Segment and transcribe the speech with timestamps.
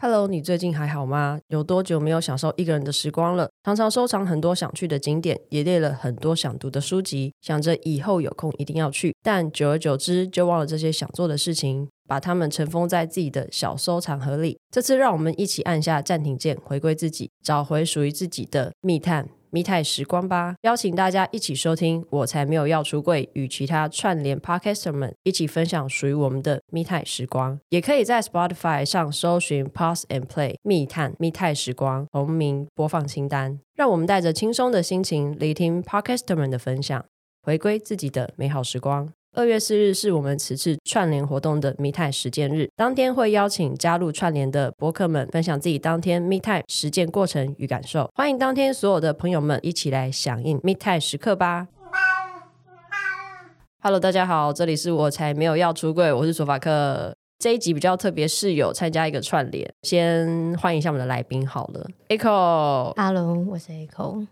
[0.00, 1.40] Hello，你最近还好吗？
[1.48, 3.50] 有多久没有享受一个人的时光了？
[3.64, 9.12] 常常收藏很多想去的景点，也列了很多想读的书籍，想着以后有空一定要去。
[9.24, 14.60] 但久而久之，就忘了这些想做的事情，把它们尘封在自己的小收藏盒里。
[14.70, 19.28] 这次，让我们一起按下暂停键，回归自己，找回属于自己的密探。
[19.50, 22.04] 密探时光吧，邀请大家一起收听。
[22.10, 27.58] 我才没有要出柜，与其他串联 Podcaster 们一起分享属于我们的密探时光。
[27.68, 37.04] 也可以在 Spotify 上搜寻 Pause and Play 密探密探时光同名播放清单，让我们带着轻松的心情聆听 Podcaster 们的分享，
[37.42, 39.12] 回归自己的美好时光。
[39.36, 48.10] 二月四日是我们此次串联活动的 Me Time 实践日，当天会邀请加入串联的播客们分享自己当天 Me Time 实践过程与感受。
[48.14, 51.68] 欢迎当天所有的朋友们一起来响应 Me Time 时刻吧
[53.82, 57.14] ！Hello，大家好，这里是我才没有要出柜，我是索法克。
[57.38, 64.26] 这一集比较特别，是有参加一个串联，先欢迎一下我们的来宾好了，Echo，Hello，我是 Echo。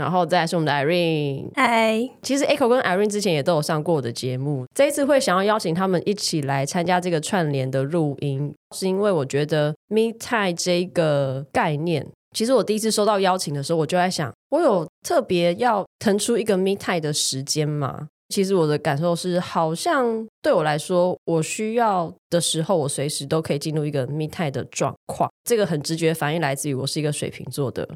[0.00, 18.08] 然后再来是我们的 Irene，嗨，其实 Echo 跟 Irene 之前也都有上过我的节目，这一次会想要邀请他们一起来参加这个串联的录音，是因为我觉得 Me Time 这个概念，其实我第一次收到邀请的时候，我就在想，我有特别要腾出一个 Me Time 的时间吗？
[18.30, 25.28] 其实我的感受是，好像对我来说，我需要的时候，我随时都可以进入一个 Me Time 的状况。
[25.44, 27.88] 这个很直觉反应来自于我是一个水瓶座的。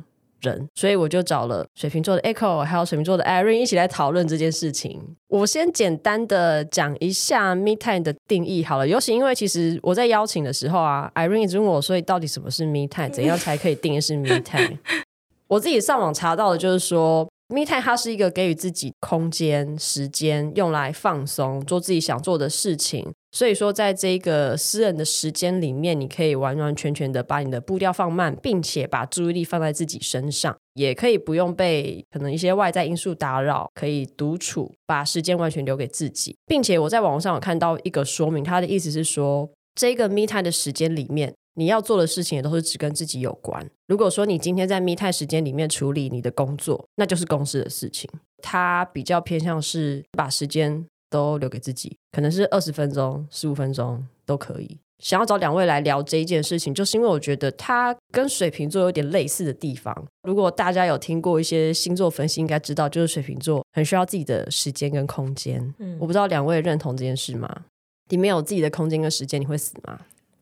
[0.45, 5.01] 人，所以我就找了水瓶座的 Echo，还有水瓶座的 Irene 一起来讨论这件事情。
[5.29, 14.79] 我先简单的讲一下 Me Time 的定义好了，尤其因为其实我在邀请的时候啊，Irene 一直问我，所以到底什么是 Me Time，怎样才可以定义是 Me Time？
[15.49, 17.29] 我自己上网查到的就是说。
[17.49, 23.13] Me Time 它是一个给予自己空间、时间，用来放松、做自己想做的事情。
[23.33, 36.37] 所以说，在这个私人的时间里面，你可以完完全全的把你的步调放慢，并且把注意力放在自己身上，也可以不用被可能一些外在因素打扰，可以独处，把时间完全留给自己。
[36.47, 41.35] 并且我在网上有看到一个说明，他的意思是说，这个 Me Time 的时间里面。
[41.55, 43.65] 你要做的事情也都是只跟自己有关。
[43.87, 48.09] 如果说你今天在 Me Time 时间里面处理你的工作，那就是公司的事情。
[48.43, 54.79] 它比较偏向是把时间都留给自己，可能是二十分钟、十五分钟都可以。
[54.99, 59.95] 想要找两位来聊这一件事情，就是因为我觉得它跟水瓶座有点类似的地方。
[60.23, 65.75] 如果大家有听过一些星座分析，应该知道，就是水瓶座很需要自己的时间跟空间。
[65.79, 67.65] 嗯，我不知道两位认同这件事吗？
[68.09, 70.01] 你没有自己的空间跟时间，你会死吗？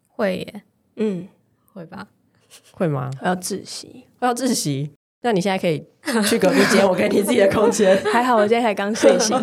[0.09, 0.63] 会耶。
[0.97, 1.29] 嗯，
[1.73, 2.09] 会吧？
[2.73, 3.11] 会吗？
[3.21, 4.91] 我要窒息，我要窒息。
[5.23, 5.79] 那你现在可以
[6.29, 7.97] 去隔壁间， 我给你自己的空间。
[8.13, 9.37] 还好，我现在才刚睡醒，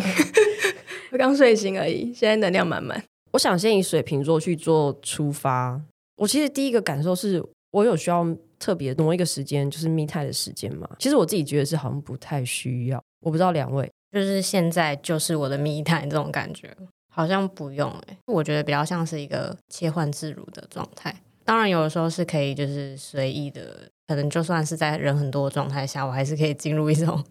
[1.11, 3.01] 我刚睡醒而已，现在能量满满。
[3.31, 5.81] 我想先以水瓶座去做出发。
[6.17, 8.27] 我其实第一个感受是我有需要
[8.59, 10.89] 特别挪一个时间，就是密探的时间嘛。
[10.99, 13.01] 其实我自己觉得是好像不太需要。
[13.21, 16.75] 我不知道两位，就是现在就是我的 Me Time 这种感觉，
[17.13, 18.17] 好像不用哎、欸。
[18.25, 21.15] 我觉得比较像是一个切换自如的状态。
[21.49, 27.23] 当然，有的时候是可以，就是随意的，可能就算是在人很多的状态下，我还是可以进入一种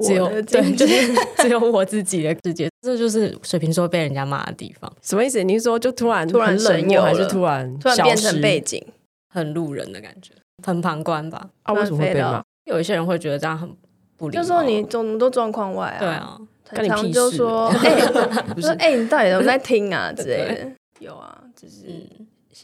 [0.00, 2.70] 只有对，就是只有我自己的世界。
[2.80, 4.90] 这就是水瓶座被人家骂的地方。
[5.02, 5.42] 什么意思？
[5.42, 8.82] 你是说就突然突然冷漠，还是突然突然变成背景，
[9.28, 10.32] 很路人的感觉，
[10.64, 11.50] 很旁观吧？
[11.64, 12.42] 啊，为什么会被骂？
[12.64, 13.68] 有一些人会觉得这样很
[14.16, 15.98] 不礼貌，就说你怎么都状况外啊？
[16.00, 16.38] 对啊，
[16.70, 17.30] 跟你屁事。
[17.36, 18.06] 说哎，
[18.54, 20.10] 不是哎，你到底有在听啊？
[20.16, 20.72] 之类的。
[21.00, 21.74] 有啊，就是。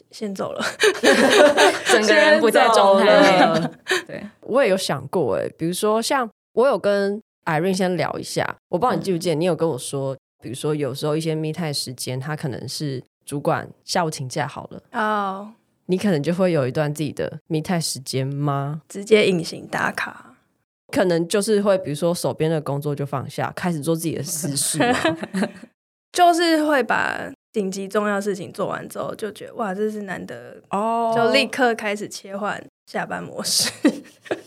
[0.11, 0.65] 先走了，
[1.85, 3.71] 整个人不在状态。
[4.07, 15.51] 对，我也有想过，哎，比如说像我有跟 Irene 先聊一下，我不知道你记不记得，你有跟我说，比如说有时候一些 Me Time 时间，他可能是主管下午请假好了，哦，
[15.85, 18.81] 你可能就会有一段自己的 Me Time 时间吗？
[18.89, 20.35] 直接隐形打卡，
[20.91, 24.79] 可能就是会，比如说手边的工作就放下，开始做自己的私事，
[26.11, 27.31] 就是会把。
[27.55, 31.15] 紧急重要事情做完之后，就觉得哇，这是难得哦，oh.
[31.15, 33.71] 就立刻开始切换下班模式，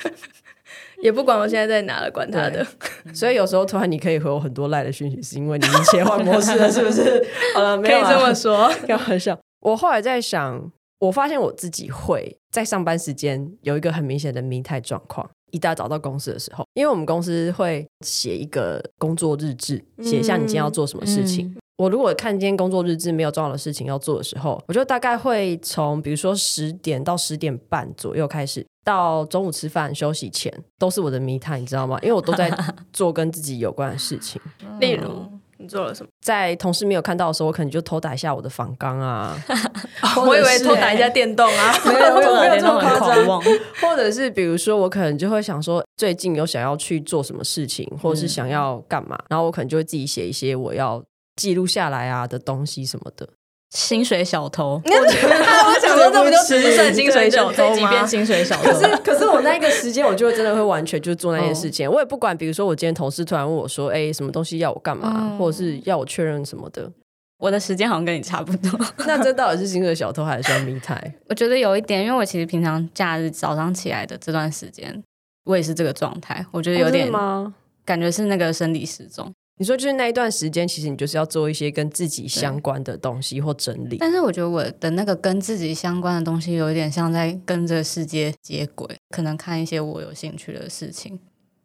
[1.01, 2.67] 也不管我现在在哪了，管他的。
[3.15, 7.27] 所以有时候突然你可以回我很多赖的讯息，是因为你已经切换模式了，是不是？
[7.55, 9.39] 好了，没有可以这么说， 开玩笑。
[9.61, 15.27] 我后来在想，我发现我自己会在上班时间有一个很明显的 Me Time 状况。
[15.51, 21.47] 一大早到公司的时候，因为我们公司会写一个工作日志，写一下你今天要做什么事情。
[21.47, 31.97] 嗯嗯我如果看今天工作日志没有重要的事情要做的时候，我就大概会从比如说十点到十点半左右开始，到中午吃饭休息前，都是我的 Me Time，你知道吗？
[32.03, 32.53] 因为我都在
[32.93, 34.43] 做跟自己有关的事情。
[34.81, 35.25] 例如，
[35.59, 36.09] 你做了什么？
[36.21, 39.41] 在同事没有看到的时候，我可能就偷打一下我的仿钢啊。
[40.27, 43.41] 我以为偷打一下电动啊， 没有没有没有这么夸张。
[43.81, 51.01] 或者是比如说，我可能就会想说，最近有想要去做什么事情，或者是想要干嘛，然后我可能就会自己写一些我要
[51.39, 53.29] 记录下来啊的东西什么的。
[53.71, 58.07] 薪水小偷， 我想说这不就只是算薪水小偷吗？
[58.07, 58.73] 薪水小偷。
[58.73, 61.87] 可是可是我那一个时间，我就真的会完全就做那件事情。
[61.91, 66.91] 我也不管，比如说我今天同事突然问我说：“哎，什么东西要我干嘛？”或者是要我确认什么的。
[67.39, 68.71] 我的时间好像跟你差不多。
[69.07, 71.13] 那这到底是薪水小偷还是叫 me time？
[71.29, 75.03] 我觉得有一点，因为我其实平常假日早上起来的这段时间，
[75.45, 76.45] 我也是这个状态。
[76.53, 77.55] 我觉得有点吗？
[77.85, 79.31] 感觉是那个生理时钟。
[79.59, 83.99] 你说就是那一段时间，其实你就是要做一些跟自己相关的东西或整理。
[83.99, 91.19] 但是我觉得我的那个跟自己相关的东西，有一点像在跟这个世界接轨，可能看一些我有兴趣的事情，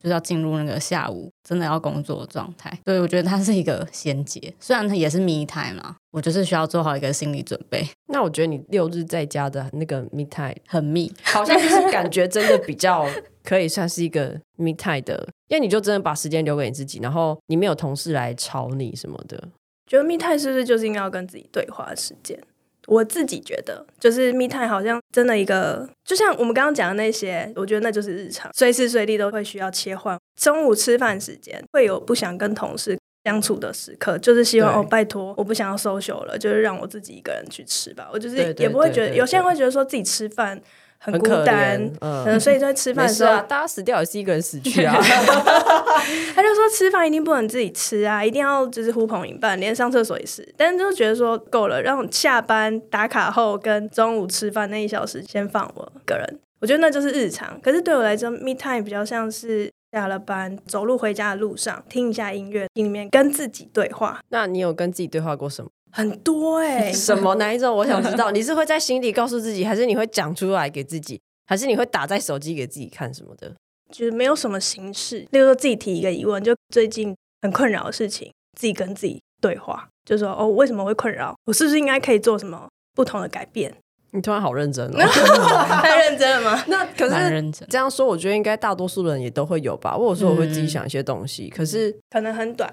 [0.04, 2.72] 就是要进入那个下午真的要工作的状态。
[2.86, 7.84] 所以我觉得它是一个衔接，虽然它也是 me time 嘛，我就是需要做好一个心理准备。
[8.08, 13.08] 那我觉得你六日在家的那个 me time 很密，好像就是感觉真的比较。
[13.44, 19.38] 可以算是一个 me time 的，因为你就真的把时间留给你自己，然后你没有同事来吵你什么的。
[19.86, 22.40] 觉得 me time 是不是就是应该要跟自己对话的时间？
[22.88, 30.18] 我自己觉得，就是 me time 好像真的一个，就像我们刚刚讲的那些，我觉得那就是日常，随时随地都会需要切换。
[30.39, 38.09] 中午吃饭时间会有不想跟同事相处的时刻，就是希望哦，拜托，我不想要 social 了，就是让我自己一个人去吃吧。
[38.12, 40.62] 我就是也不会觉得，有些人会觉得说自己吃饭。
[41.04, 44.96] 很孤单，嗯，所以在吃饭的时候，大家死掉也是一个人死去啊。
[46.34, 50.48] 他就说吃饭一定不能自己吃啊，一定要就是呼朋引伴，连上厕所也是。
[50.56, 57.60] 但是就觉得说够了，让下班打卡后跟中午吃饭那一小时先放我个人，我觉得那就是日常。
[57.62, 64.22] 可是对我来说，me time 比较像是下了班走路回家的路上，听一下音乐，里面跟自己对话。
[64.30, 65.70] 那你有跟自己对话过什么？
[65.94, 67.75] 很多哎、欸， 什么哪一种？
[67.75, 73.54] 我想知道，你是会在心里告诉自己，还是你会讲出来给自己，还是你会打在手机给自己看什么的？
[73.92, 81.36] 就是没有什么形式，例如说自己提一个疑问，就最近很困扰的事情，自己跟自己对话，就说哦，为什么会困扰？
[81.45, 83.72] 我是不是应该可以做什么不同的改变？
[84.16, 84.98] 你突然好认真哦，
[85.81, 86.63] 太 认真了吗？
[86.68, 89.95] 那可是这样说，我觉得应该大多数人也都会有吧。
[89.95, 92.72] 或者说我会自己想一些东西，嗯、可是可能很短。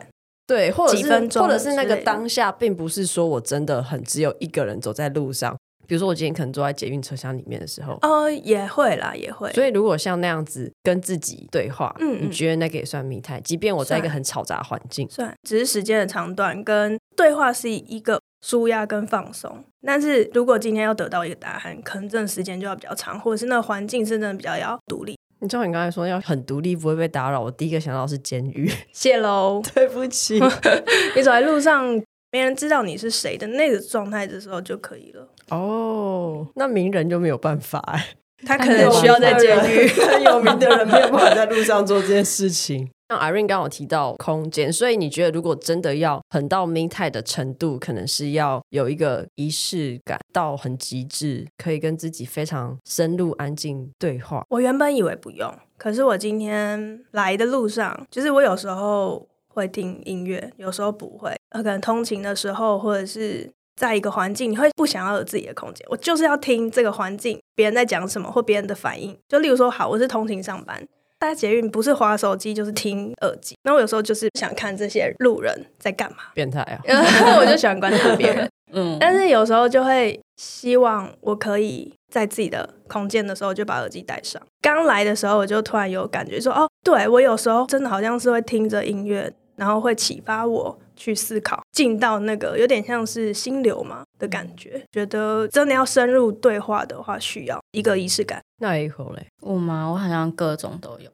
[0.51, 1.09] 对，或者是
[1.39, 5.57] 或者是那个当下，并不是说我真的很只有一个人走在路上。
[5.87, 9.53] 比如说，我今天可能坐在捷运车厢里面的时候，哦，也会啦，也会。
[9.53, 19.65] 所以，如果像那样子跟自己对话，嗯，嗯，你觉得那个也算密态即便我在一个很嘈杂环境，算，只是时间的长短跟对话是一个舒压跟放松。
[19.85, 25.19] 但是如果今天要得到一个答案，可能这时间就要比较长，或者是那个环境是真的比较要独立。
[25.41, 27.41] 你知道你刚才说要很独立，不会被打扰。
[27.41, 28.71] 我第一个想到是监狱。
[28.93, 30.35] 谢喽，对不起。
[31.17, 31.85] 你走在路上，
[32.31, 35.27] 没人知道你是谁的那个状态的时候就可以了。
[35.49, 38.09] 哦，那名人就没有办法哎，
[38.47, 39.89] 他可能需要在监狱。
[40.07, 42.91] 很有名的人没有办法在路上做这件事情。
[43.11, 54.45] 像 Irene 刚刚有提到空间，所以你觉得如果真的要很到 me time 的程度，可能是要有一个仪式感到很极致，可以跟自己非常深入安静对话。
[54.49, 61.35] 我原本以为不用，可是我今天来的路上，就是我有时候会听音乐，有时候不会。
[61.51, 69.19] 可能通勤的时候，或者是在一个环境，你会不想要有自己的空间，我就是要听这个环境，别人在讲什么或别人的反应。
[69.29, 70.87] 就例如说，好，我是通勤上班。
[71.21, 76.81] 搭捷运不是滑手机就是听耳机，那我有时候就是想看这些路人在干嘛，变态啊！
[77.39, 84.41] 我就喜欢观察别人， 嗯，但是有时候就会希望我可以在自己的空间的时候就把耳机戴上。
[84.63, 94.85] 刚来的时候我就突然有感觉说，哦，对，我有时候真的好像是会听着音乐，然后会启发我去思考，进到那个有点像是心流嘛的感觉。
[94.93, 98.43] 觉得真的要深入对话的话，需要一个仪式感。
[98.59, 99.27] 那以后嘞？
[99.41, 99.91] 我吗？
[99.91, 101.11] 我好像各种都有。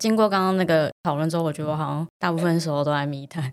[0.00, 3.52] 经过刚刚那个讨论之后，我觉得我好像大部分时候都在密探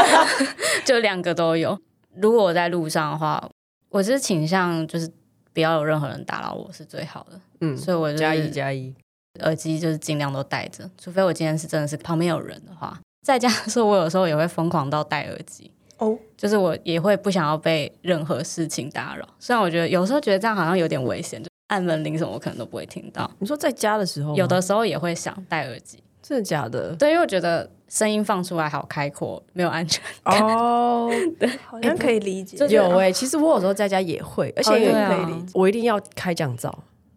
[0.84, 1.78] 就两个都有。
[2.20, 3.48] 如果我在路上的话，
[3.88, 5.10] 我是倾向就是
[5.54, 7.40] 不要有任何人打扰我是最好的。
[7.62, 8.94] 嗯，所以我就加一加一，
[9.40, 13.00] 耳机就是尽量都戴着，除非我今天是真的是旁边有人的话。
[13.22, 19.26] 在家的时候，我有时候也会疯狂到戴耳机哦，就是我也会不想要被任何事情打扰。
[19.38, 21.42] 虽然我觉得有时候觉得这样好像有点危险。
[21.42, 23.30] 就按门铃什么，我可能都不会听到。
[23.38, 26.96] 你说在家的时候，有的时候也会想戴耳机，真的假的？
[26.96, 30.40] 对，因为我觉得声音放出来好开阔，没有安全感。
[30.42, 31.08] 哦，
[31.38, 32.66] 对，好像可以理解。
[32.66, 35.52] 有哎、欸，其实我有时候在家也会，而且也可以理解。
[35.54, 36.72] 我一定要开降噪，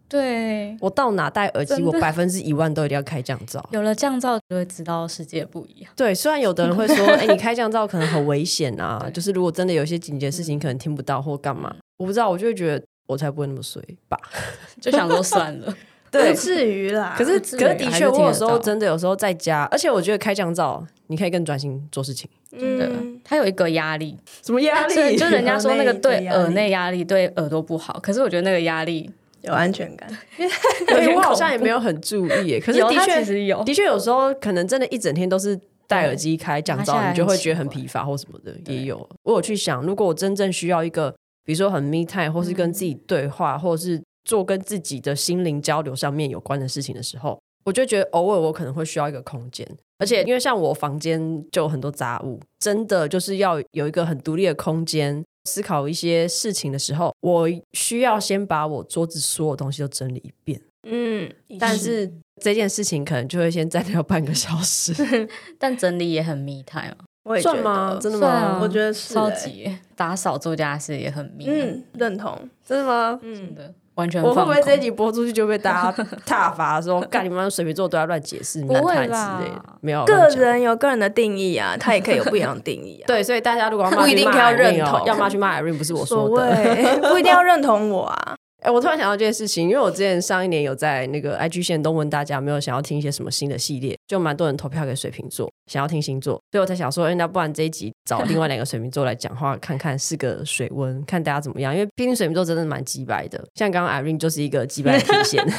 [0.08, 3.60] 对，我到哪戴耳机，我百分之一万都一定要开降噪。
[3.70, 5.90] 有了降噪就会知道世界不一样。
[5.96, 14.16] 对，虽然有的人会说， 哎、欸，你开降噪可能很危险啊，就是如果真的有一些紧急的事情，可能听不到或干嘛，我不知道，我就会觉得我才不会那么衰吧，
[14.80, 15.74] 就想说算了。
[16.14, 17.16] 对，不至于啦。
[17.18, 22.30] 可是，可是的确，我有时候真的有时候在家，而且我觉得开降噪，你可以更专心做事情。
[22.52, 29.10] 真的嗯，它有一个压力，什么压力就人家说那个对耳内压力对耳朵不好，可是我觉得那个压力
[29.44, 30.08] 有安全感。
[30.86, 32.60] 对，点我好像也没有很注意耶。
[32.64, 38.54] 可是的确实有的确有时候可能真的，一整天都是戴耳机开降噪，拿下来你就会觉得很疲乏或什么的。
[38.72, 49.66] 也有，我有去想，如果我真正需要一个，比如说很 me time，或是跟自己对话，或者是做跟自己的心灵交流上面有关的事情的时候，我就觉得偶尔我可能会需要一个空间。
[49.98, 55.24] 而且因为像我房间就有很多杂物，真的就是要有一个很独立的空间。
[55.44, 60.60] 思考一些事情的时候，我需要先把我桌子所有东西都整理一遍。
[60.86, 64.92] 嗯，但是这件事情可能就会先占掉半个小时，
[65.58, 67.98] 但整理也很 me time 啊，我也觉算吗？
[68.00, 68.48] 真的算吗？
[68.48, 72.38] 啊我觉得是欸超级打扫做家事也很 me，嗯，认同。
[72.64, 73.18] 真的吗？
[73.22, 74.46] 嗯真，的完全我会放。
[74.46, 79.62] 不会这一集播出去就被大家 挞伐说，干你们水瓶座都要乱解释、不会啦类的？
[79.80, 83.06] 没有，个乱讲人有个人的定义啊，他也可以有不一样的定义啊。
[83.08, 86.46] 对，所以大家如果要骂不一定要认同要骂去骂 Irene，不是我说的。
[86.54, 88.34] 谓， 不一定要认同我啊。
[88.64, 101.74] 哎、我突然想到这件事情，因为我之前上一年有在那个 IG 线都问大家有没有想要听一些什么新的系列，就蛮多人投票给水瓶座，想要听星座，所以我才想说，哎、那不然这一集找另外两个水瓶座来讲话，看看是个水温，看大家怎么样。
[101.74, 105.44] 因为毕竟水瓶座真的蛮鸡掰的，像刚刚 Irene 就是一个鸡掰的体现。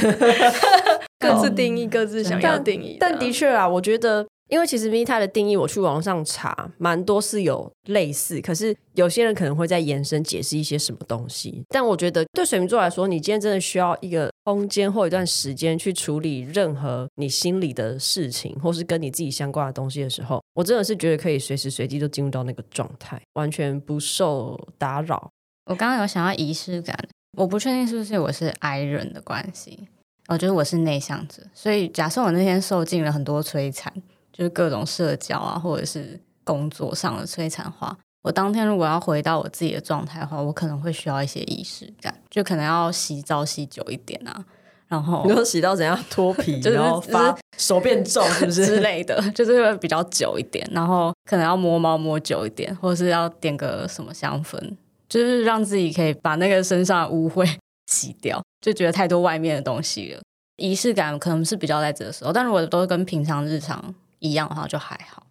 [1.17, 2.97] 各自定义，各自想要定义。
[2.99, 11.63] 但的确啊，我觉得，因为其实 Meta 的定义，我去网上查，蛮多是有类似，可是有些人可能会在延伸解释一些什么东西。
[11.69, 25.31] 但我觉得，对水瓶座来说，你今天真的需要一个空间或一段时间去处理任何你心里的事情，或是跟你自己相关的东西的时候，我真的是觉得可以随时随地都进入到那个状态，完全不受打扰。
[25.65, 26.95] 我刚刚有想要仪式感，
[27.35, 29.87] 我不确定是不是我是 I 人的关系，
[30.27, 33.91] 我觉得我是内向者，所以假设我那天受尽了很多摧残，
[34.37, 44.43] 就是各种社交啊，或者是工作上的摧残化，我当天如果要回到我自己的状态的话，我可能会需要一些仪式感，就可能要洗澡洗久一点啊，
[44.89, 54.59] 然后你说洗到怎样脱皮， 就是然后发手变皱，是不是之类的，就是会比较久一点，然后可能要摸猫摸久一点，或者是要点个什么香氛，
[55.07, 57.49] 就是让自己可以把那个身上的污秽
[57.87, 60.21] 洗掉，就觉得太多外面的东西了。
[60.57, 65.23] 仪式感可能是比较在这个时候，但如果都是跟平常日常一样的话，就还好。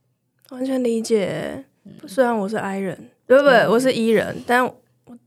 [0.51, 1.65] 完全理解。
[2.07, 3.69] 虽然我是 I 人，对不对？
[3.69, 4.75] 我是 E 人，但我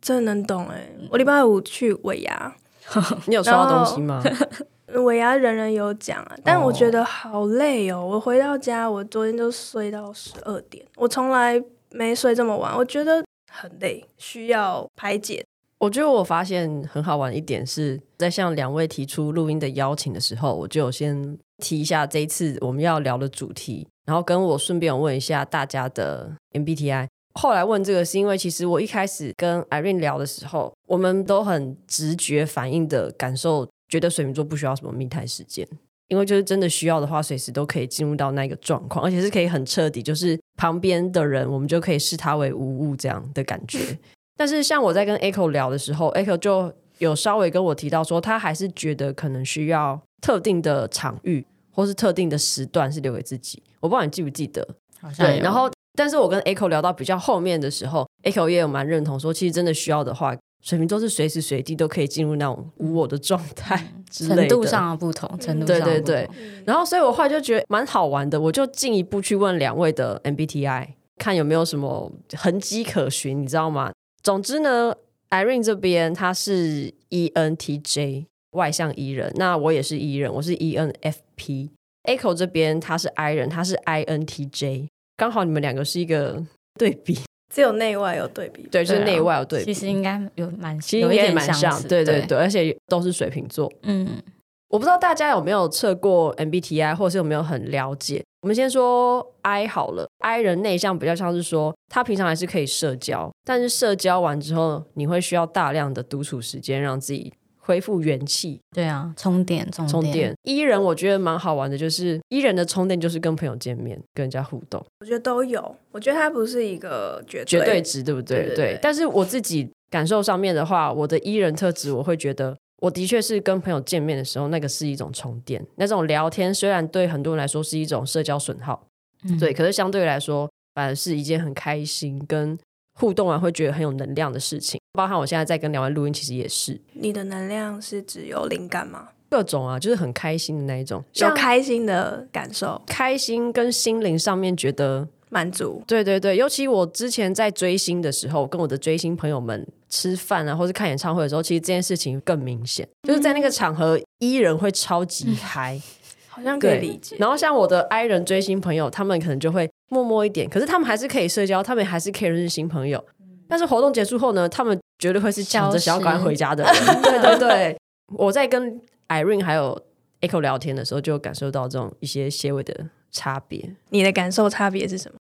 [0.01, 0.89] 真的能懂哎。
[1.11, 2.55] 我礼拜五去尾牙，
[3.27, 4.23] 你有收到东西吗？
[5.05, 8.03] 尾牙人人有奖啊，但我觉得好累哦。
[8.03, 11.61] 我回到家，我昨天就睡到十二点，我从来
[11.91, 15.45] 没睡这么晚，我觉得很累，需要排解。
[15.79, 27.07] 我觉得我发现很好玩一点是在向两位提出录音的邀请的时候，我就先提一下这一次我们要聊的主题，然后跟我顺便问一下大家的 MBTI。
[27.35, 35.67] 后来问这个是因为其实我一开始跟 Irene 聊的时候，我们都很直觉反应的感受，觉得水瓶座不需要什么 me time 时间，
[36.07, 43.95] 因为就是真的需要的话，随时都可以进入到那个状况，而且是可以很彻底，就是旁边的人我们就可以视他为无物这样的感觉。
[44.37, 53.61] 但是像我在跟 Echo 聊的时候，Echo 就有稍微跟我提到说，他还是觉得可能需要特定的场域或是特定的时段是留给自己。
[53.79, 54.65] 我不知道你记不记得？
[55.01, 66.29] 好像对，然后但是我跟 Echo 聊到比较后面的时候，Echo 也有蛮认同说，其实真的需要的话，水瓶座是随时随地都可以进入那种无我的状态之类的，程度上的不同，程度上的不同对对对。
[66.65, 73.91] 然后所以我后来就觉得蛮好玩的，我就进一步去问两位的 MBTI，看有没有什么痕迹可循，你知道吗？
[74.21, 74.95] 总之呢
[75.29, 81.69] ，Irene 这边他是 ENTJ 外向 E 人，那我也是 E 人，我是 ENFP。
[82.03, 86.41] Echo 这边他是 I 人，他是 INTJ，刚好你们两个是一个
[86.79, 87.19] 对比，
[87.53, 89.65] 只有内外有对比，对，就是内外有对比。
[89.65, 93.69] 其实应该有蛮，其实应该也蛮像，像对对对，而且都是水瓶座。
[93.83, 94.21] 嗯，
[94.69, 98.23] 我不知道大家有没有测过 MBTI，或者是有没有很了解。
[98.41, 108.61] 我们先说 I 好了，I 人内向比较像是说，他平常还是可以社交，但是社交完之后，你会需要大量的独处时间，让自己恢复元气。
[108.73, 109.89] 对啊，充电充电。
[109.89, 110.35] 充电。
[110.43, 114.85] E 人我觉得蛮好玩的，就是 E 人的充电就是跟朋友见面，跟人家互动。
[114.99, 118.37] 我觉得都有，我觉得它不是一个绝对绝对值，对不对？
[118.37, 118.79] 对对对对。
[118.81, 125.65] 但是我自己感受上面的话，我的 E 人特质，我会觉得我的确是跟朋友见面的时候，那个是一种充电。
[125.75, 128.87] 那种聊天虽然对很多人来说是一种社交损耗，
[129.23, 132.57] 嗯、对，可是相对来说反而是一件很开心跟
[132.93, 134.79] 互动完会觉得很有能量的事情。
[134.93, 136.79] 包含我现在在跟两位录音，其实也是。
[136.93, 139.09] 你的能量是只有灵感吗？
[139.29, 145.83] 各种啊，就是很开心的那一种，有开心的感受，开心跟心灵上面觉得满足。
[145.85, 155.81] 对对对，尤其我之前在追星的时候，跟我的追星朋友们吃饭啊，或是看演唱会的时候，其实这件事情更明显，就是在那个场合，E 人会超级嗨，嗯，
[156.29, 157.15] 好像可以理解。
[157.19, 163.03] 然后像我的 I 人追星朋友，他们可能就会默默一点，可是他们还是可以社交，他们还是可以认识新朋友。
[163.49, 166.73] 但是活动结束后呢，他们绝对会是抢着想要赶快回家的人。
[167.01, 167.77] 对对对，
[168.17, 169.81] 我在跟 Irene 还有
[170.21, 173.75] Echo 聊天的时候，就感受到这种一些些微的差别。
[173.89, 175.17] 你的感受差别是什么？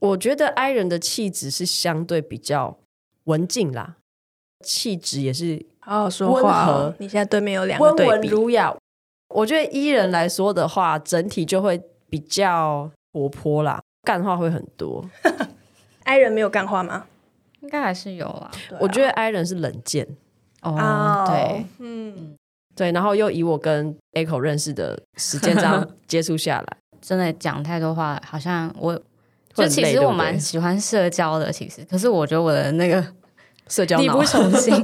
[0.00, 2.78] 我觉得 I 人的气质是相对比较
[3.24, 3.96] 文静啦，
[4.64, 6.94] 气质也是好好说话、哦。
[6.98, 8.74] 你现在对面有两个对比，温文儒雅。
[9.28, 11.80] 我觉得 E 人来说的话，整体就会
[12.10, 15.08] 比较活泼啦，干话会很多。
[16.04, 17.06] I 人没有干话吗？
[17.60, 18.50] 应该还是有啊。
[18.80, 20.16] 我觉得 I 人是冷剑。
[20.62, 22.31] 哦，对，嗯。
[22.74, 28.94] 对，然后又以我跟 Echo 认识的时间这样 接触下来，真的讲太多话，好像我
[29.54, 33.04] 就其实我蛮喜欢社交的，其实，可是我觉得我的那个
[33.68, 34.74] 社交力不从心，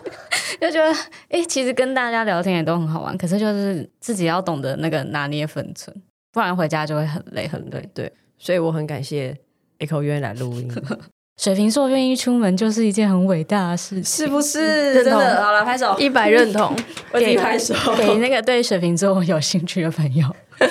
[0.60, 0.90] 就觉得
[1.28, 5.94] 哎，其实跟大家聊天也都很好玩，可是就是自己要懂得那个拿捏分寸，
[6.32, 7.86] 不然回家就会很累很累。
[7.92, 9.36] 对，所以我很感谢
[9.78, 10.70] Echo 愿意来录音。
[11.36, 14.94] 水瓶座愿意出门就是一件很伟大的事情，是不是？
[14.94, 16.74] 真的，好了，拍手，一百认同，
[17.12, 20.26] 给拍手，给那个对水瓶座有兴趣的朋友。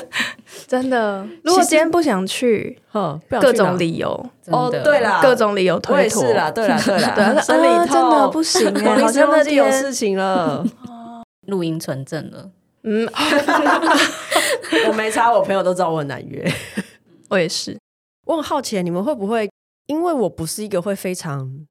[0.67, 2.79] 真的，如果今天不想去，
[3.39, 4.07] 各种理由。
[4.47, 6.23] 哦，对啦，各种理由推脱。
[6.33, 10.65] 啦，对啦，对啦， 对，生理真的不行哎，好像那就有事情了，
[11.45, 12.49] 录音存证了，
[12.83, 13.07] 嗯，
[14.87, 16.43] 我没差，我朋友都知道我很难约，
[17.29, 17.77] 我也是，
[18.25, 19.47] 我很好奇你们会不会？
[19.87, 21.67] 因为我不是一个会非常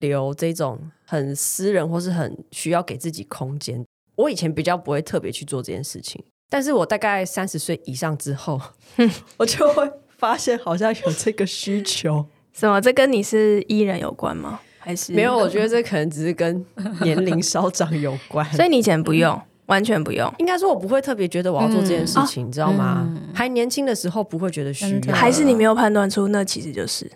[0.00, 3.84] 留这种很私人或是很需要给自己空间，
[4.16, 6.22] 我以前比较不会特别去做这件事情。
[6.50, 8.60] 但是我大概三十岁以上之后，
[9.38, 12.26] 我就会发现好像有这个需求。
[12.52, 12.80] 什么？
[12.80, 14.60] 这跟你是艺人有关吗？
[14.78, 15.36] 还是没有？
[15.36, 16.64] 我觉得这可能只是跟
[17.00, 18.44] 年龄稍长有关。
[18.54, 20.32] 所以你以前不用，完全不用。
[20.38, 23.02] 应该说，我不会特别觉得我要做这件事情，嗯、你知道吗？
[23.08, 27.10] 嗯、还年轻的时候不会觉得需要，还是你没有判断出那其实就是。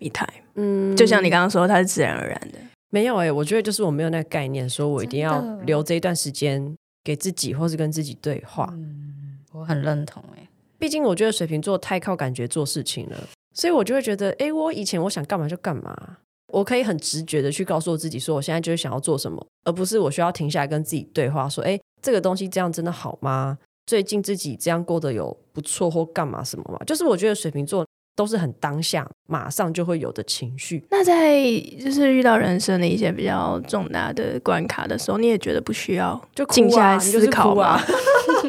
[0.00, 2.58] Me time，嗯，就像你刚刚说，它是自然而然的。
[2.90, 8.68] 没有哎、欸，我觉得就是我没有那个概念，说我一定要留这一段时间给自己，或是跟自己对话。
[8.72, 16.18] 嗯，我很认同哎、欸，毕竟我觉得水瓶座太靠感觉做事情了，所以我就会觉得，哎、欸，我以前我想干嘛就干嘛，
[16.52, 23.58] 我可以很直觉的去告诉我自己，说我现在就是想要做什么，而不是我需要停下来跟自己对话，说，哎、欸，这个东西这样真的好吗？
[23.84, 26.78] 最近自己这样过得有不错或干嘛什么吗？
[26.86, 27.84] 就是我觉得水瓶座。
[28.18, 30.84] 都是很当下，马上就会有的情绪。
[30.90, 31.40] 那在
[31.80, 37.80] 就是遇到人生的一些比较重大的关卡的时候，你也觉得不需要就静下来思考吗？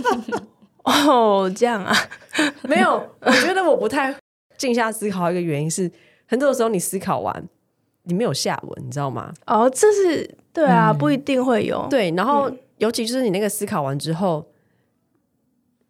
[0.83, 1.95] 哦，这样啊？
[2.67, 4.15] 没有，我觉得我不太
[4.57, 5.29] 静下思考。
[5.29, 5.91] 一个原因是，
[6.25, 7.47] 很多的时候你思考完，
[8.05, 9.31] 你没有下文，你知道吗？
[9.45, 11.85] 哦，这是对啊，嗯、不一定会有。
[11.91, 14.47] 对，然后、嗯、尤其就是你那个思考完之后，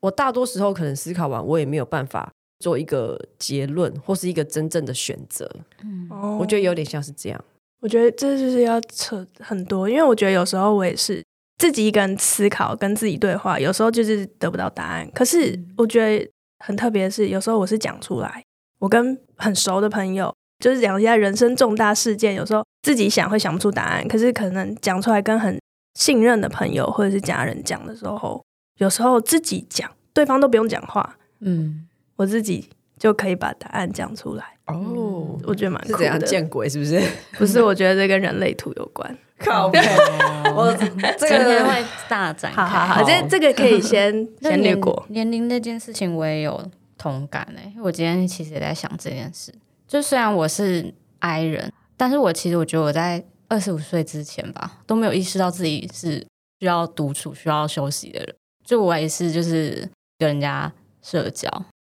[0.02, 2.30] 我大多时候可能思考完，我也没有办法。
[2.60, 5.50] 做一个结论或是一个真正的选择，
[5.84, 7.45] 嗯，我觉得有点像是这样。
[7.80, 11.24] 我觉得这就是要扯很多，因为我觉得有时候我也是
[11.58, 15.10] 自己一个人思考，跟自己对话，有时候就是得不到答案。
[15.12, 18.43] 可是我觉得很特别的是，有时候我是讲出来，
[18.80, 25.58] 我跟很熟的朋友就是讲一下人生重大事件，有时候自己想会想不出答案，可是可能讲出来跟很
[25.98, 28.43] 信任的朋友或者是家人讲的时候，
[28.80, 31.86] 有时候自己讲，对方都不用讲话，嗯。
[32.19, 35.93] 我自己就可以把答案讲出来哦，我觉得蛮酷的。
[35.93, 36.67] 是怎样见鬼？
[36.67, 37.01] 是不是？
[37.38, 39.17] 不是，我觉得这跟人类图有关。
[39.39, 39.79] 靠北，
[40.53, 42.62] 我这个今天会大展开。
[42.62, 45.05] 好好好，这这个可以先先略过。
[45.08, 46.62] 年龄那件事情我也有
[46.97, 49.53] 同感诶，因为我今天其实也在想这件事。
[49.88, 56.19] 就虽然我是 I 人，但是我其实我觉得我在二十五岁之前吧，都没有意识到自己是
[56.60, 58.36] 需要独处、需要休息的人。
[58.65, 60.69] 就我也是，就是跟人家
[61.01, 61.49] 社交。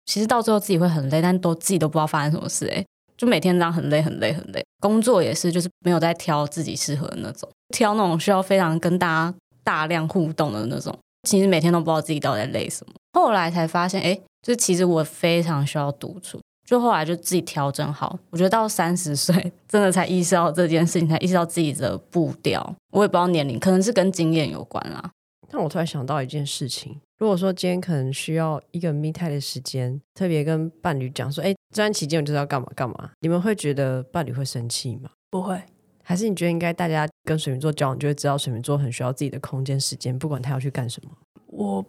[0.10, 2.84] 其实到最后自己会很累，但都自己都不知道发生什么事哎，
[3.15, 4.65] 就每天这样很累很累很累。
[4.82, 10.98] 工作也是，就是没有在挑自己适合的那种，挑那种需要非常跟大家大量互动的那种。
[11.28, 12.93] 其实每天都不知道自己到底在累什么。
[13.13, 18.17] 后来才发现，哎，就其实我非常需要独处，就后来就自己调整好。
[18.32, 19.36] 我觉得到三十岁，
[19.69, 22.76] 真的才意识到这件事情，才意识到自己的步调。
[22.93, 25.12] 我也不知道年龄，可能是跟经验有关啦。
[25.49, 35.09] 但我突然想到一件事情，如果说今天可能需要一个 me time 的时间，特别跟伴侣讲说，哎，这段期间我就是要干嘛干嘛，你们会觉得伴侣会生气吗？
[35.31, 35.59] 不会，
[36.03, 41.12] 还是你觉得应该大家跟水瓶座交往，就会知道水瓶座很需要自己的空间时间，不管他要去干什么？
[41.47, 41.85] 我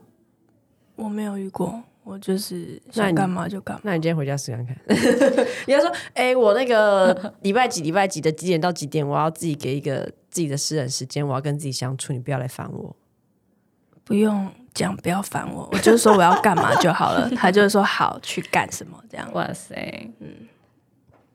[0.96, 3.82] 我没有遇过，我就是想干嘛就干嘛。
[3.84, 4.76] 那你今天回家试看看。
[5.66, 12.96] 你要说，哎，我那个 礼拜几礼拜几的几点到几点，我要自己给一个自己的私人时间，我要跟自己相处，你不要来烦我。
[14.04, 17.30] 不用讲，不要烦我，我就是说我要干嘛就好了。
[17.36, 19.28] 他就是说好去干什么这样。
[19.32, 19.74] 哇塞，
[20.20, 20.28] 嗯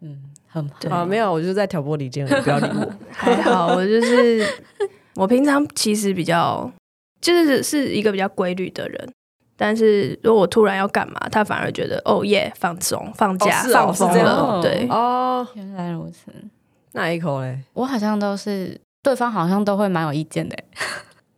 [0.02, 0.96] 嗯，很好。
[0.96, 2.94] 啊，没有，我就是在挑拨离间，你不要理我。
[3.12, 4.46] 还好，我就是
[5.16, 6.70] 我平常其实比较
[7.22, 9.10] 就是是一个比较规律的人，
[9.58, 14.62] 但是如果我突然要干嘛，他反而觉得哦耶，放松、放假、放松了。
[14.62, 16.32] 对哦，原来如此。
[16.92, 17.60] 那一口嘞？
[17.74, 20.58] 我好像都是对方好像都会蛮有意见的。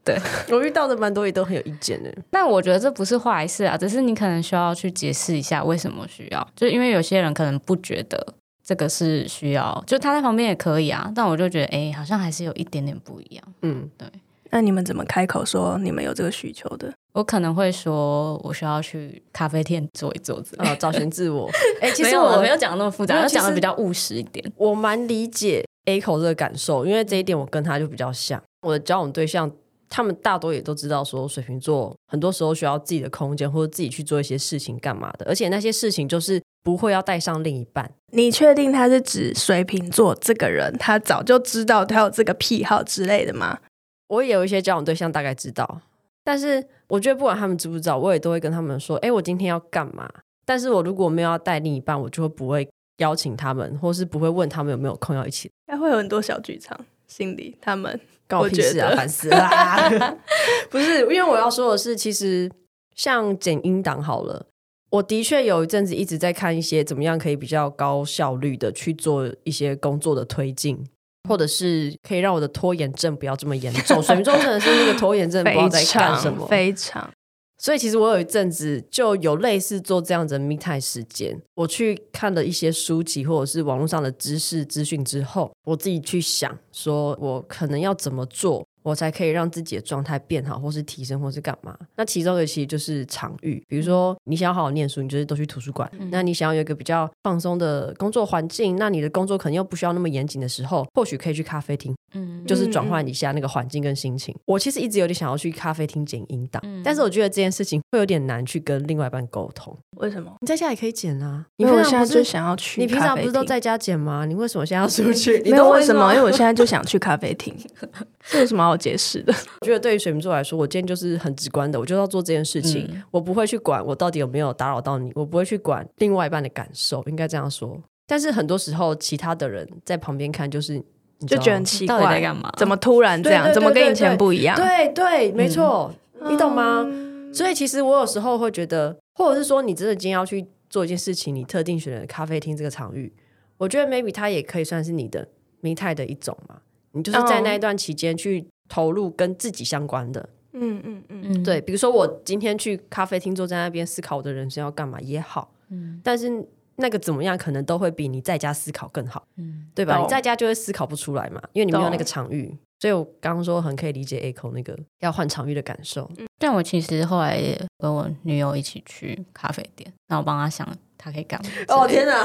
[0.07, 0.17] 对，
[0.55, 2.11] 我遇到的蛮多也都很有意见的。
[2.31, 6.47] 但我觉得这不是坏事啊，只是你可能需要去解释一下为什么需要。
[6.55, 11.11] 就因为有些人可能不觉得这个是需要，就他在旁边也可以啊。
[11.13, 13.43] 但我就觉得，哎，好像还是有一点点不一样。
[13.61, 14.07] 嗯，对。
[14.49, 16.89] 那你们怎么开口说你们有这个需求的？
[17.11, 21.49] 我可能会说，我需要去咖啡店坐一坐，呃，找寻自我。
[21.81, 24.49] 哎，其实我没有讲的那么复杂，我讲的比较务实一点。
[24.55, 28.41] 我蛮理解 A 口这个感受，因为这一点我跟他就比较像。
[28.61, 29.51] 我的交往对象。
[29.89, 37.91] 他们大多也都知道，说水瓶座很多时候需要自己的空间，或者自己去做一些事情干嘛的，而且那些事情就是不会要带上另一半。
[38.11, 40.75] 你确定他是指水瓶座这个人？
[40.77, 43.59] 他早就知道他有这个癖好之类的吗？
[44.07, 45.81] 我也有一些交往对象大概知道，
[46.23, 50.09] 但是我觉得不管他们知不知道，我也都会跟他们说：“哎，我今天要干嘛？”
[50.45, 52.65] 但是我如果没有要带另一半，我就会不会
[52.99, 55.51] 邀请他们，或是不会问他们有没有空要一起。
[55.67, 57.99] 还会有很多小剧场，心里他们。
[58.29, 58.93] 关我屁事啊！
[58.93, 60.17] 烦死了！
[60.69, 62.51] 不是，因为我要说的是，其实
[62.93, 64.47] 像剪音档好了，
[64.89, 70.85] 我的确有一阵子一直在看一些怎么样可以比较高效率的去做一些工作的推进，
[71.29, 74.03] 或者是可以让我的拖延症不要这么严重。
[74.03, 77.09] 水瓶座真的是那个拖延症，不知道在干什么， 非常。
[77.57, 88.65] 所以其实我有一阵子就有类似做这样子的 me time 时间，我去看了一些书籍或者是网络上的知识资讯之后，我自己去想说，我可能要怎么做。
[88.87, 91.77] 我才可以让自己的状态变好，或是提升，或是干嘛？
[91.97, 104.33] 那其中的其实就是场域，比如说你想要好好念书，你就是都去图书馆；嗯、那你想要有一个比较放松的工作环境，那你的工作可能又不需要那么严谨的时候，或许可以去咖啡厅，嗯，就是转换一下那个环境跟心情。
[104.35, 109.77] 嗯、我其实一直有点想要去咖啡厅剪音档，嗯、但是我觉得这件事情会有点难去跟另外一半沟通。
[109.97, 110.31] 为什么？
[110.39, 112.79] 你在家也可以剪啊，因为我现在就想要去。
[112.79, 114.25] 你平常不是都在家剪吗？
[114.25, 115.41] 你为什么现在要出去？
[115.49, 116.13] 没有为什么？
[116.13, 117.53] 因为我现在就想去咖啡厅，
[118.29, 119.33] 这有什么好解释的？
[119.61, 127.81] 我觉得对于水瓶座来说，我今天就是很直观的，我就要做这件事情，嗯、我不会去管我到底有没有打扰到你，我不会去管另外一半的感受，应该这样说。
[128.05, 130.81] 但是很多时候，其他的人在旁边看，就是
[131.27, 132.49] 就觉得很奇怪，在干嘛？
[132.57, 133.51] 怎么突然这样？
[133.53, 134.55] 怎么跟以前不一样？
[134.55, 136.85] 对对，没错，嗯、你懂吗？
[136.87, 143.11] 嗯、所以其实我有时候会觉得，或者是说，你真的今天要去做一件事情，你特定选了咖啡厅这个场域，
[143.57, 145.27] 我觉得 maybe 它也可以算是你的
[145.59, 146.59] 迷态的一种嘛。
[146.93, 148.47] 你就是在那一段期间去。
[148.67, 151.21] 投入跟自己相关的，嗯嗯嗯。
[151.25, 156.29] 嗯，对，比如说我今天去咖啡厅坐在那边思考我的人生要干嘛也好，嗯，但是
[156.77, 159.97] 那个怎么样可能都会比你在家思考更好，嗯，对吧？
[159.99, 166.09] 你在家就会思考不出来嘛，因为你没有那个场域，所以我刚刚说很可以理解 A 口那个要换场域的感受。
[166.17, 171.49] 嗯，但我其实后来也跟我女友一起去咖啡店，那我帮她想她可以干嘛？
[171.75, 172.23] 哦天哪，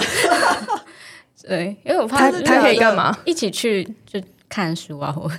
[1.48, 3.16] 对，因为我怕她可以干嘛？
[3.24, 5.34] 一起去就看书啊，或者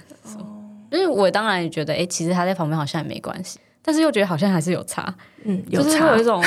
[0.93, 6.43] 因为我当然也觉得，哎，其实他在旁边好像也没关系，但是又觉得好像还是有差，嗯，有差，就是有一种，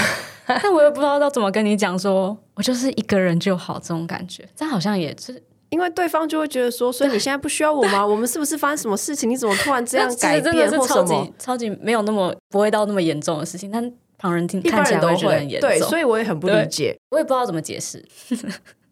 [0.46, 8.06] 但我又不知道要怎么跟你讲说，我就是一个人就好这种感觉，但好像也是因为对方就会觉得说，所以你现在不需要我吗？
[8.06, 9.28] 我们是不是发生什么事情？
[9.28, 10.70] 你怎么突然这样改变？
[10.70, 11.28] 或什么？
[11.38, 18.02] 超级没有那么不会到那么严重的事情，但旁人听看起来都会很严重，对，所以我也很不理解，我也不知道怎么解释。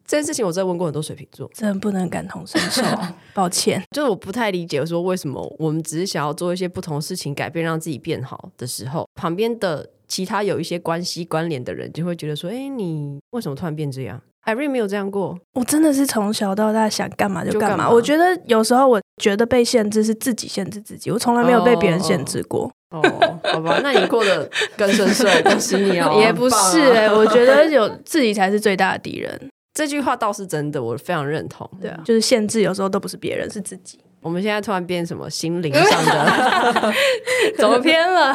[0.07, 2.83] 这件事情我真的问过很多水瓶座，真的不能感同身受，
[3.35, 3.83] 抱歉。
[3.91, 17.89] 就是我不太理解，说为什么我们只是想要做一些不同的事情，改变让自己变好的时候，旁边的其他有一些关系关联的人就会觉得说：“哎，你为什么突然变这样？”Irene 没有这样过，我真的是从小到大想干嘛就干嘛。
[17.89, 22.71] 我觉得有时候我觉得被限制是自己限制自己，我从来没有被别人限制过。
[22.91, 23.01] 哦，
[23.43, 26.15] 好吧，那你过得更顺遂，恭喜你哦！
[26.21, 29.51] 也不是哎、欸，我觉得有自己才是最大的敌人。
[29.75, 31.69] 这句话倒是真的，我非常认同。
[31.81, 33.99] 对啊，就是限制有时候都不是别人，是自己。
[34.21, 36.93] 我们现在突然变什么心灵上的，
[37.59, 38.33] 怎么偏了？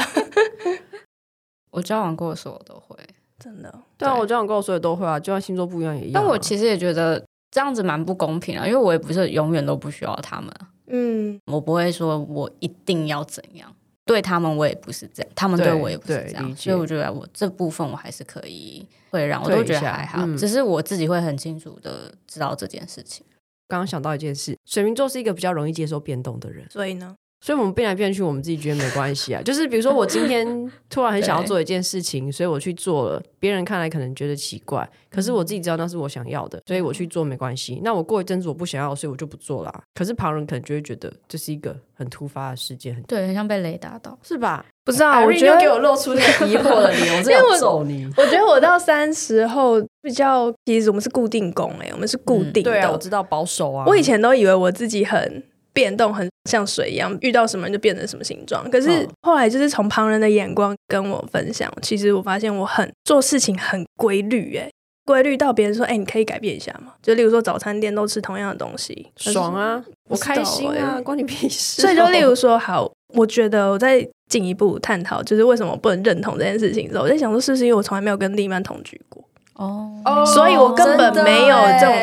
[1.72, 2.96] 我交往过的所有都会，
[3.40, 3.74] 真的。
[3.98, 6.24] 对啊，我交往过的时候都会啊，就算星座不一样也一样、啊。
[6.24, 10.52] 但我其实也觉得这样子蛮不公平啊，因为我也不是永远都不需要他们。
[10.88, 13.74] 嗯，我不会说我一定要怎样。
[14.10, 20.24] 对他们，我也不是这样；他们对我也不是这样，所以我觉得我这部分我还是可以会让，我都觉得还好。
[20.26, 23.24] 嗯、只是我自己会很清楚的知道这件事情。
[23.68, 27.16] 刚刚想到一件事，水瓶座是一个比较容易接受变动的人，所以呢。
[27.42, 29.42] 所以我们变来变去，我们自己觉得没关系啊。
[29.46, 33.24] 就是比如说，我今天突然很想要做一件事情，所以我去做了。
[33.40, 37.80] 别人看来可能觉得奇怪，可是我自己知道那是我想要的，所以我去做没关系。
[37.82, 39.84] 那我过一阵子我不想要，所以我就不做啦。
[39.96, 44.66] 可是旁人可能就会觉得这是一个很突发的事件，对，很像被雷打到，是吧？
[44.84, 48.06] 不知道，我觉得给我露出那个疑惑的脸， 我真的要揍你。
[48.18, 52.64] 我觉得我到三十后比较，其实我们是固定工哎，我们是固定的。
[52.64, 53.86] 对啊，我知道保守啊。
[53.88, 55.42] 我以前都以为我自己很。
[55.72, 58.70] 变动很像水一样，遇到什么就变成什么形状。
[58.70, 64.70] 可是后来就是从旁人的眼光跟我分享，其实我发现我很做事情很规律，哎，
[65.06, 66.94] 规律到别人说，哎，你可以改变一下吗？
[67.02, 71.82] 就例如说早餐店都吃同样的东西，爽啊，我开心啊，关你屁事。
[71.84, 79.24] 所以就例如说，好，我觉得我在进一步探讨，就是为什么我不能认同这件事情的时候，我在想说，是不是因为我从来没有跟另一半同居过？
[79.60, 81.94] 哦，所以我根本没有这种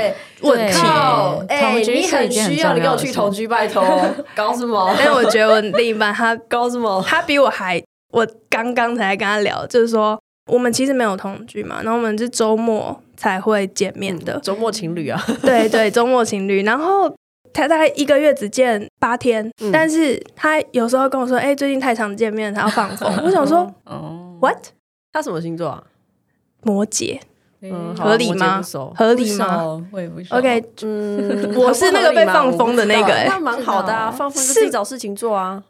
[0.42, 0.78] 问题。
[1.48, 3.82] 哎，你很需要你跟我去同居，拜托，
[4.36, 4.94] 搞什么？
[4.98, 7.02] 但是我觉得我另一半他 搞什么？
[7.06, 10.20] 他比我还，我刚刚才跟他聊，就是说
[10.52, 15.18] 我们其实没有同居嘛，然后我们是周末才会见面的，周末情侣啊。
[15.40, 16.62] 对对，周末情侣。
[16.62, 17.10] 然后
[17.54, 23.10] 他大概一个月只见八天，但是他有时候跟我说，哎，最近太常见面，他要放风。
[23.24, 24.58] 我想说，哦，What？
[25.10, 25.82] 他什么星座啊？
[26.62, 27.18] 摩羯。
[27.72, 28.62] 嗯，合理吗？
[28.96, 29.86] 合理吗？
[29.92, 35.62] 我也不 OK，嗯，我是那个被放风的那个，哎，那蛮好的啊，放风是自己找事情做啊。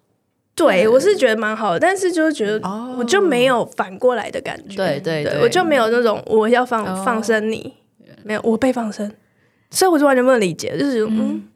[0.55, 2.59] 对，我是觉得蛮好的，但是就是觉得，
[2.99, 4.77] 我就没有反过来的感觉。
[4.77, 7.75] 对对对，我就没有那种我要放放生你，
[8.25, 9.13] 没有，我被放生，
[9.71, 11.47] 所以我就完全不能理解，就是嗯，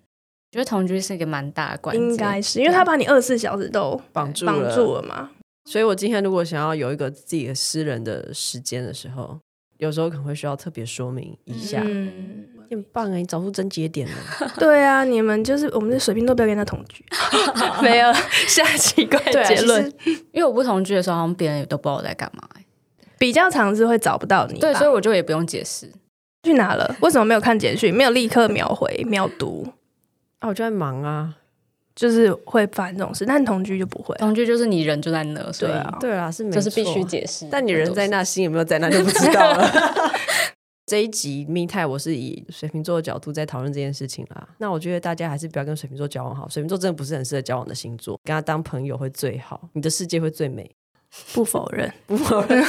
[0.53, 5.31] 觉得同居是一个蛮大的关系，应该是因为他把你二十四小时都绑住绑住了嘛。
[5.65, 9.39] 所以我今天如果想要有一个自己的私人的时间的时候。
[9.81, 14.15] 有时候可能会需要特别说明一下，嗯，很棒哎，你找出症结点了。
[14.61, 17.05] 对啊，你们就是我们的水平都不要跟他同居，
[17.83, 18.13] 没有。
[18.47, 19.93] 下奇怪结论。
[20.33, 22.47] 因为我不同居的时候，好像别人也都不知道我在干嘛，
[23.19, 25.91] 比较常是会找不到你，对，所以我就也不用解释。
[26.43, 29.05] 去哪了，为什么没有看简讯，没有立刻秒回？
[29.09, 29.67] 秒读？
[30.39, 30.49] 啊？
[30.49, 31.37] 我就在忙啊。
[31.95, 34.15] 就是会发生这种事，但同居就不会。
[34.17, 37.47] 同居就是你人就在那，所以啊，对啊，是没错，就是必须解释。
[37.51, 39.71] 但你人在那，心有没有在那就不知道了。
[40.87, 44.49] 这一集 Me Time 我是以水瓶座的角度在讨论这件事情啦。
[44.59, 50.69] 那我觉得大家还是不要跟水瓶座交往好，水瓶座真的不是很适合交往的星座，跟他当朋友会最好，你的世界会最美。
[51.33, 52.65] 不否认， 不否认，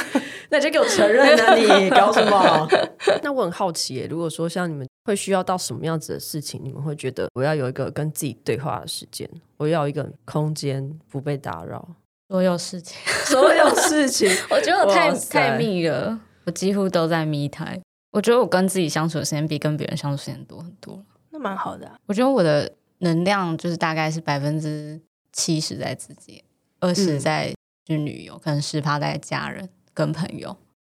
[0.52, 1.54] 那就给我承认啊！
[1.56, 2.68] 你搞什么？
[3.24, 11.88] 那我很好奇耶，如果说像你们会需要到什么样子的事情，你们会觉得我要有一个跟自己对话的时间，我要一个空间不被打扰，
[12.28, 17.80] 所有事情， 所有事情，我觉得我太太密了，我几乎都在 me time。
[18.10, 21.96] 我觉得我跟自己相处的时间比跟别人相处时间多很多，那蛮好的啊。
[22.04, 25.00] 我觉得我的能量就是大概是百分之
[25.32, 26.44] 七十在自己，
[26.80, 27.54] 二十在、嗯。
[27.84, 30.56] 去旅游，可能十趴在家人跟朋友，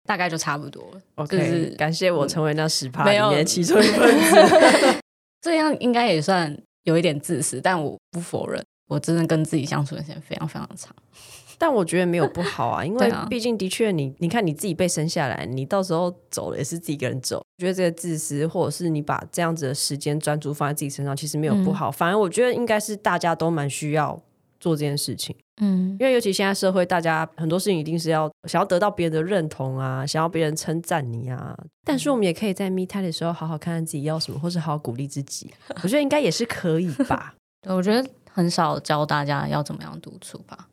[0.06, 1.00] 大概就差不多了。
[1.16, 5.00] OK，就是感谢我成为那十趴里面其中一份子。
[5.40, 10.94] 这样应该也算有一点自私，但我不否认，我真的跟自己相处的时间非常非常长。
[11.58, 17.38] 但我觉得没有不好啊， 因为毕竟的确你，你看你自己被生下来，你到时候走了也是自己一个人走。
[17.38, 21.88] 我觉得这个自私，或者是你把这样子的时间专注放在自己身上，其实没有不好。
[21.90, 24.20] 嗯、反而我觉得应该是大家都蛮需要
[24.62, 25.34] 做这件事情。
[25.60, 31.54] 嗯，因为尤其现在社会，大家很多事情一定是要想要得到别人的认同啊，想要别人称赞你啊。
[31.84, 35.52] 但是我们也可以在 me time 的时候，好好看看自己要什么，或是好好鼓励自己。
[35.82, 37.34] 我觉得应该也是可以吧。
[37.60, 40.68] 对，我觉得很少教大家要怎么样独处吧。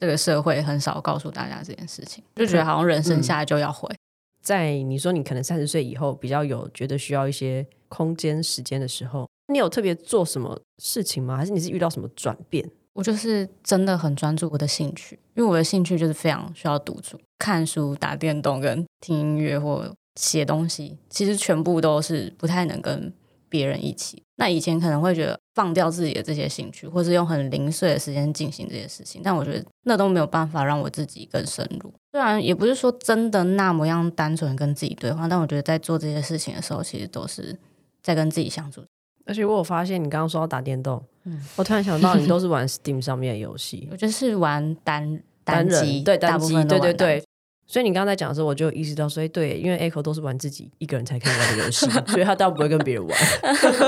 [0.00, 3.88] 这个社会很少告诉大家这件事情，就觉得好像人生下来就要会。
[3.88, 3.98] 嗯，
[4.42, 11.36] 在你说你可能三十岁以后比较有觉得需要一些空间时间的时候，你有特别做什么事情吗？
[11.36, 12.68] 还是你是遇到什么转变？
[12.94, 23.12] 我就是真的很专注我的兴趣，因为我的兴趣就是非常需要独处，看书、打电动跟听音乐或写东西，其实全部都是不太能跟
[23.48, 24.22] 别人一起。
[24.36, 31.92] 那以前可能会觉得放掉自己的这些兴趣，或是用很零碎的时间进行这些事情，但我觉得那都没有办法让我自己更深入。
[32.10, 37.56] 虽然也不是说真的那么样单纯跟自己对话，但我觉得在做这些事情的时候，其实都是
[38.02, 38.84] 在跟自己相处。
[39.26, 43.88] 而且我有发现，你刚刚说要打电动，嗯，我突然想到，你都是玩 Steam 上面的游戏。
[43.92, 47.24] 我就是玩单单机，对单机，对对对。
[47.66, 53.18] 所以你刚刚在讲的时候，我就意识到，所以对，因为 Echo 都是玩自己一个人才可以玩的游戏， 所以他倒不会跟别人玩。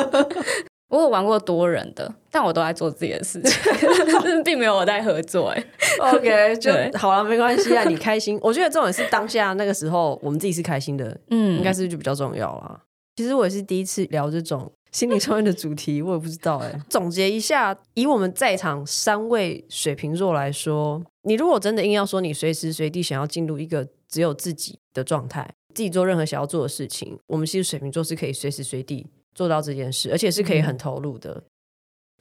[0.89, 5.49] 我有玩过多人的，但我都在做自己的事情，并没有我在合作。
[5.49, 5.63] 哎
[5.99, 8.39] ，OK，就好了，没关系啊，你开心。
[8.41, 12.81] 我觉得这种是当下那个时候，我们自己是开心的，嗯，应该是就比较重要啦。
[13.17, 14.71] 其实我也是第一次聊这种。
[14.93, 16.73] 心理上面的主题我也不知道哎。
[16.89, 31.43] 总结一下，以我们在场三位水瓶座来说，你如果真的硬要说你随时随地想要进入一个只有自己的状态，自己做任何想要做的事情，我们其实水瓶座是可以随时随地做到这件事，而且是可以很投入的，嗯、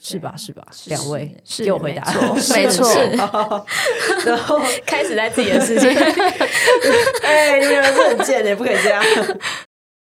[0.01, 0.35] 是吧？
[0.35, 0.67] 是吧？
[0.87, 2.03] 两位是给我回答，
[2.53, 2.85] 没错。
[4.25, 5.89] 然后开始在自己的事情，
[7.23, 9.01] 哎、欸，你们是很贱的，不可以这样。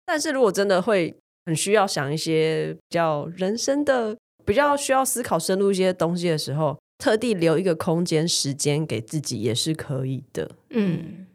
[0.08, 1.14] 但是如果真的会。
[1.46, 10.50] 很需要想一些比较人生的、比较需要思考深入一些东西的时候，特地留一个空间、时间给自己也是可以的。
[10.68, 11.26] 嗯，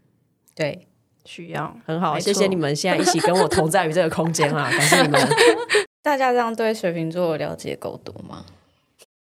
[0.54, 0.86] 对，
[1.26, 5.20] 需要很好，谢谢你们现在一起跟我同在于这个空间啊， 感谢你们。
[6.04, 8.46] 大家这样对水瓶座了解够多吗？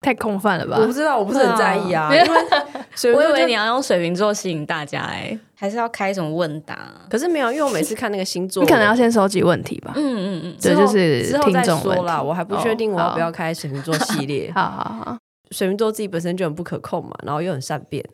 [0.05, 0.77] 太空泛了吧？
[0.79, 2.13] 我不知道，我不是很在意啊。
[2.13, 2.29] 因为
[3.15, 6.77] 我以为你要用水瓶座吸引大家，哎，还是要开什么问答？
[7.09, 9.93] 可是没有，因为我每次看那个星座，你可能要先收集问题吧。
[9.95, 12.21] 嗯嗯嗯，这就是之后再说啦。
[12.21, 14.51] 我还不确定我要不要开水瓶座系列。
[14.53, 15.17] 好好好，
[15.49, 18.05] 水瓶座自己本身就很不可控嘛，然后又很善变。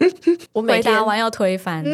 [0.54, 1.84] 我每天完要推翻。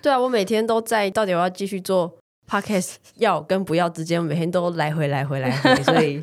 [0.00, 2.16] 对啊，我每天都在到底我要继续做
[2.48, 6.22] podcast 要跟不要之间，我每天都来回来回来回，所以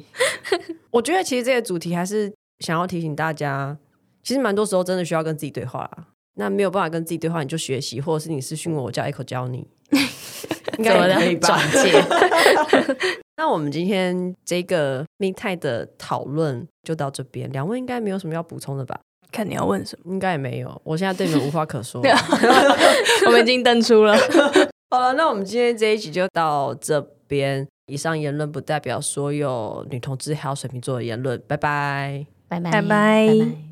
[0.89, 2.31] 我觉得其实这个主题还是。
[2.63, 3.77] 想要提醒大家，
[4.23, 5.89] 其实蛮多时候真的需要跟自己对话。
[6.35, 9.67] 那没有办法跟自己对话，你就学习，或者是你私讯我，我叫 Echo 教你，
[10.79, 11.59] 应该也可以吧？
[13.35, 18.97] 那我们今天这个 Meet 的讨论就到这边，两位应该没有什么要补充的吧？
[19.29, 20.81] 看你要问什么，应该也没有。
[20.85, 22.01] 我现在对你们无话可说，
[23.27, 24.15] 我们已经登出了。
[24.89, 27.67] 好了，那我们今天这一集就到这边。
[27.87, 31.37] 以上言论不代表所有女同志还有水瓶座的言论。
[32.53, 32.71] 拜拜。
[32.71, 33.27] 拜拜。
[33.27, 33.63] 拜拜。